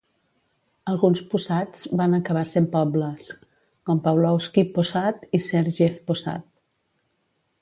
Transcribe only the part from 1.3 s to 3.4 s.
possads van acabar sent pobles,